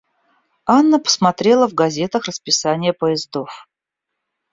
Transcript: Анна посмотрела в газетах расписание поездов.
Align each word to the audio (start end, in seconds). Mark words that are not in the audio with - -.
Анна 0.65 0.97
посмотрела 0.99 1.67
в 1.69 1.75
газетах 1.75 2.25
расписание 2.25 2.91
поездов. 2.91 3.69